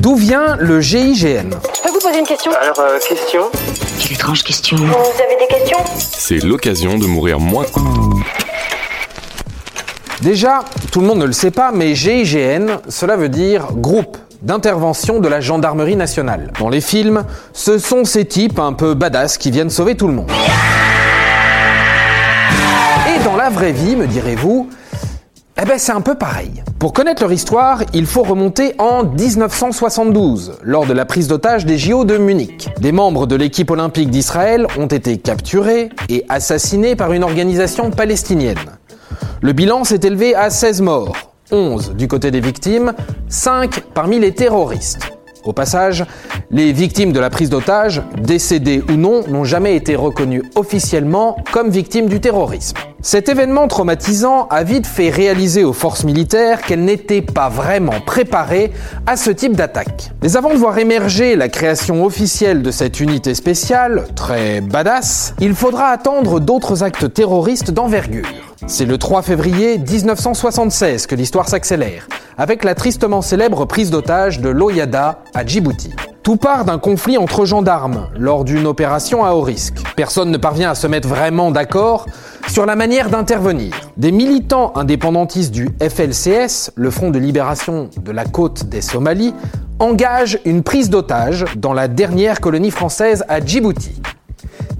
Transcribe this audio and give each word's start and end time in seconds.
D'où 0.00 0.16
vient 0.16 0.56
le 0.58 0.80
GIGN 0.80 1.50
Je 1.76 1.82
peux 1.82 1.90
vous 1.92 1.98
poser 2.00 2.20
une 2.20 2.26
question 2.26 2.50
Alors, 2.58 2.80
euh, 2.80 2.98
question 3.06 3.42
Quelle 3.98 4.12
étrange 4.14 4.42
question. 4.42 4.78
Vous 4.78 4.84
avez 4.84 5.36
des 5.38 5.46
questions 5.46 5.76
C'est 5.98 6.42
l'occasion 6.42 6.96
de 6.96 7.04
mourir 7.04 7.38
moins. 7.38 7.66
Déjà, 10.22 10.64
tout 10.90 11.02
le 11.02 11.06
monde 11.06 11.18
ne 11.18 11.26
le 11.26 11.32
sait 11.32 11.50
pas, 11.50 11.70
mais 11.70 11.94
GIGN, 11.94 12.78
cela 12.88 13.16
veut 13.16 13.28
dire 13.28 13.66
groupe 13.72 14.16
d'intervention 14.40 15.18
de 15.20 15.28
la 15.28 15.42
gendarmerie 15.42 15.96
nationale. 15.96 16.50
Dans 16.58 16.70
les 16.70 16.80
films, 16.80 17.24
ce 17.52 17.76
sont 17.76 18.06
ces 18.06 18.24
types 18.24 18.58
un 18.58 18.72
peu 18.72 18.94
badass 18.94 19.36
qui 19.36 19.50
viennent 19.50 19.68
sauver 19.68 19.98
tout 19.98 20.06
le 20.06 20.14
monde. 20.14 20.30
Et 23.14 23.22
dans 23.22 23.36
la 23.36 23.50
vraie 23.50 23.72
vie, 23.72 23.96
me 23.96 24.06
direz-vous, 24.06 24.70
eh 25.62 25.66
ben 25.66 25.78
c'est 25.78 25.92
un 25.92 26.00
peu 26.00 26.14
pareil. 26.14 26.62
Pour 26.78 26.94
connaître 26.94 27.22
leur 27.22 27.32
histoire, 27.32 27.82
il 27.92 28.06
faut 28.06 28.22
remonter 28.22 28.74
en 28.78 29.04
1972, 29.04 30.54
lors 30.62 30.86
de 30.86 30.94
la 30.94 31.04
prise 31.04 31.28
d'otage 31.28 31.66
des 31.66 31.76
JO 31.76 32.06
de 32.06 32.16
Munich. 32.16 32.70
Des 32.80 32.92
membres 32.92 33.26
de 33.26 33.36
l'équipe 33.36 33.70
olympique 33.70 34.10
d'Israël 34.10 34.66
ont 34.78 34.86
été 34.86 35.18
capturés 35.18 35.90
et 36.08 36.24
assassinés 36.30 36.96
par 36.96 37.12
une 37.12 37.24
organisation 37.24 37.90
palestinienne. 37.90 38.56
Le 39.42 39.52
bilan 39.52 39.84
s'est 39.84 40.00
élevé 40.02 40.34
à 40.34 40.48
16 40.48 40.80
morts, 40.80 41.34
11 41.50 41.94
du 41.94 42.08
côté 42.08 42.30
des 42.30 42.40
victimes, 42.40 42.94
5 43.28 43.82
parmi 43.92 44.18
les 44.18 44.32
terroristes. 44.32 45.00
Au 45.44 45.52
passage, 45.52 46.06
les 46.50 46.72
victimes 46.72 47.12
de 47.12 47.20
la 47.20 47.28
prise 47.28 47.50
d'otage, 47.50 48.02
décédées 48.22 48.82
ou 48.88 48.92
non, 48.92 49.24
n'ont 49.28 49.44
jamais 49.44 49.76
été 49.76 49.94
reconnues 49.94 50.42
officiellement 50.54 51.36
comme 51.52 51.68
victimes 51.68 52.08
du 52.08 52.20
terrorisme. 52.20 52.76
Cet 53.02 53.30
événement 53.30 53.66
traumatisant 53.66 54.46
a 54.50 54.62
vite 54.62 54.86
fait 54.86 55.08
réaliser 55.08 55.64
aux 55.64 55.72
forces 55.72 56.04
militaires 56.04 56.60
qu'elles 56.60 56.84
n'étaient 56.84 57.22
pas 57.22 57.48
vraiment 57.48 57.98
préparées 58.04 58.72
à 59.06 59.16
ce 59.16 59.30
type 59.30 59.56
d'attaque. 59.56 60.10
Mais 60.22 60.36
avant 60.36 60.50
de 60.50 60.58
voir 60.58 60.76
émerger 60.76 61.34
la 61.34 61.48
création 61.48 62.04
officielle 62.04 62.60
de 62.60 62.70
cette 62.70 63.00
unité 63.00 63.34
spéciale, 63.34 64.04
très 64.14 64.60
badass, 64.60 65.34
il 65.40 65.54
faudra 65.54 65.86
attendre 65.86 66.40
d'autres 66.40 66.82
actes 66.82 67.10
terroristes 67.14 67.70
d'envergure. 67.70 68.28
C'est 68.66 68.84
le 68.84 68.98
3 68.98 69.22
février 69.22 69.78
1976 69.78 71.06
que 71.06 71.14
l'histoire 71.14 71.48
s'accélère, 71.48 72.06
avec 72.36 72.64
la 72.64 72.74
tristement 72.74 73.22
célèbre 73.22 73.64
prise 73.64 73.90
d'otage 73.90 74.40
de 74.40 74.50
l'Oyada 74.50 75.20
à 75.32 75.46
Djibouti. 75.46 75.94
Tout 76.22 76.36
part 76.36 76.66
d'un 76.66 76.78
conflit 76.78 77.16
entre 77.16 77.46
gendarmes 77.46 78.08
lors 78.14 78.44
d'une 78.44 78.66
opération 78.66 79.24
à 79.24 79.32
haut 79.32 79.40
risque. 79.40 79.78
Personne 79.96 80.30
ne 80.30 80.36
parvient 80.36 80.70
à 80.70 80.74
se 80.74 80.86
mettre 80.86 81.08
vraiment 81.08 81.50
d'accord 81.50 82.06
sur 82.50 82.66
la 82.66 82.74
manière 82.74 83.10
d'intervenir. 83.10 83.72
Des 83.96 84.10
militants 84.10 84.72
indépendantistes 84.74 85.52
du 85.52 85.68
FLCS, 85.80 86.72
le 86.74 86.90
Front 86.90 87.10
de 87.10 87.18
libération 87.18 87.90
de 88.02 88.10
la 88.10 88.24
côte 88.24 88.64
des 88.64 88.80
Somalies, 88.80 89.34
engagent 89.78 90.40
une 90.44 90.64
prise 90.64 90.90
d'otage 90.90 91.44
dans 91.56 91.72
la 91.72 91.86
dernière 91.86 92.40
colonie 92.40 92.72
française 92.72 93.24
à 93.28 93.40
Djibouti. 93.40 94.02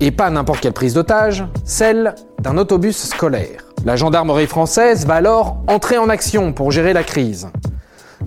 Et 0.00 0.10
pas 0.10 0.30
n'importe 0.30 0.60
quelle 0.60 0.72
prise 0.72 0.94
d'otage, 0.94 1.44
celle 1.64 2.16
d'un 2.40 2.58
autobus 2.58 2.96
scolaire. 2.96 3.64
La 3.84 3.94
gendarmerie 3.94 4.48
française 4.48 5.06
va 5.06 5.14
alors 5.14 5.58
entrer 5.68 5.96
en 5.96 6.08
action 6.08 6.52
pour 6.52 6.72
gérer 6.72 6.92
la 6.92 7.04
crise. 7.04 7.50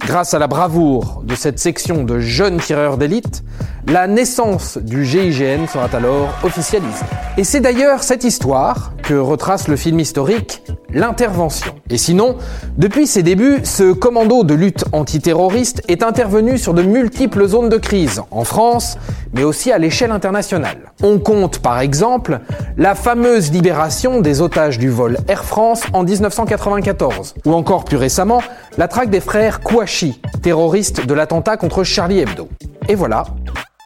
Grâce 0.06 0.34
à 0.34 0.40
la 0.40 0.48
bravoure 0.48 1.23
de 1.23 1.34
cette 1.34 1.59
section 1.59 2.04
de 2.04 2.20
jeunes 2.20 2.58
tireurs 2.58 2.98
d'élite, 2.98 3.42
la 3.88 4.08
naissance 4.08 4.78
du 4.78 5.06
GIGN 5.06 5.66
sera 5.68 5.88
alors 5.94 6.34
officialisée. 6.44 7.06
Et 7.38 7.46
c'est 7.46 7.62
d'ailleurs 7.62 8.04
cette 8.04 8.26
histoire 8.26 8.92
que 9.02 9.14
retrace 9.14 9.70
le 9.70 9.78
film 9.78 10.00
historique 10.00 10.62
L'intervention. 10.94 11.74
Et 11.90 11.98
sinon, 11.98 12.38
depuis 12.78 13.08
ses 13.08 13.24
débuts, 13.24 13.62
ce 13.64 13.94
commando 13.94 14.44
de 14.44 14.54
lutte 14.54 14.86
antiterroriste 14.92 15.81
est 15.88 16.04
intervenu 16.04 16.59
sur 16.59 16.76
de 16.76 16.84
multiples 16.84 17.48
zones 17.48 17.70
de 17.70 17.78
crise, 17.78 18.22
en 18.30 18.44
France, 18.44 19.00
mais 19.34 19.44
aussi 19.44 19.72
à 19.72 19.80
l'échelle 19.80 20.12
internationale. 20.12 20.94
On 21.02 21.18
compte 21.18 21.59
par 21.59 21.80
exemple 21.80 22.42
la 22.78 22.94
fameuse 22.94 23.52
libération 23.52 24.22
des 24.22 24.41
otages 24.41 24.78
du 24.78 24.90
vol 24.90 25.18
Air 25.28 25.44
France 25.44 25.81
en 25.94 26.03
1994, 26.03 27.34
ou 27.46 27.53
encore 27.53 27.85
plus 27.85 27.97
récemment 27.97 28.44
la 28.78 28.88
traque 28.88 29.09
des 29.09 29.22
frères 29.22 29.59
Kouachi, 29.59 30.22
terroristes 30.41 31.06
de 31.06 31.13
l'attentat 31.13 31.57
contre 31.57 31.84
Charlie 31.84 32.19
Hebdo. 32.19 32.50
Et 32.88 32.95
voilà, 32.95 33.25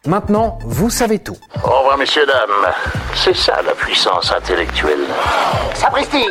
maintenant 0.06 0.58
vous 0.62 0.90
savez 0.90 1.18
tout. 1.18 1.36
Au 1.62 1.78
revoir, 1.78 1.98
messieurs, 1.98 2.26
dames. 2.26 2.72
C'est 3.14 3.36
ça 3.36 3.60
la 3.62 3.74
puissance 3.74 4.32
intellectuelle. 4.32 5.06
Sapristi 5.74 6.24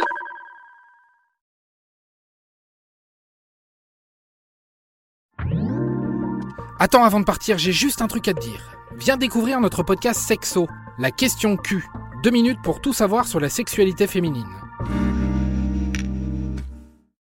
Attends, 6.79 7.03
avant 7.03 7.19
de 7.19 7.25
partir, 7.25 7.57
j'ai 7.57 7.71
juste 7.71 8.03
un 8.03 8.07
truc 8.07 8.27
à 8.27 8.33
te 8.33 8.39
dire. 8.39 8.61
Viens 8.97 9.17
découvrir 9.17 9.59
notre 9.59 9.81
podcast 9.81 10.19
Sexo, 10.19 10.67
la 10.99 11.09
question 11.09 11.57
Q. 11.57 11.83
Deux 12.23 12.29
minutes 12.29 12.59
pour 12.63 12.81
tout 12.81 12.93
savoir 12.93 13.25
sur 13.25 13.39
la 13.39 13.49
sexualité 13.49 14.05
féminine. 14.05 14.47